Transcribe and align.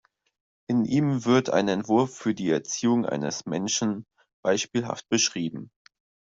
In 0.65 0.85
ihm 0.85 1.25
wird 1.25 1.51
ein 1.51 1.67
Entwurf 1.67 2.17
für 2.17 2.33
die 2.33 2.49
Erziehung 2.49 3.05
eines 3.05 3.45
Menschen 3.45 4.07
beispielhaft 4.41 5.07
beschrieben. 5.09 5.69